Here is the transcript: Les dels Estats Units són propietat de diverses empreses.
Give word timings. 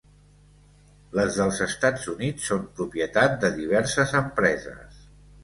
Les 1.19 1.37
dels 1.41 1.59
Estats 1.65 2.07
Units 2.13 2.47
són 2.53 2.65
propietat 2.81 3.37
de 3.45 3.53
diverses 3.61 4.17
empreses. 4.25 5.07